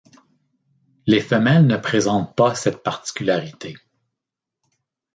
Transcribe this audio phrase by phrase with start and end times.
[1.05, 3.77] Les femelles ne présentent pas cette particularité.